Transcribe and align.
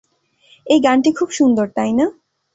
এই 0.67 0.79
গানটি 0.81 1.09
খুব 1.17 1.29
সুন্দর, 1.31 1.67
তাই 1.77 1.91
না? 1.93 2.05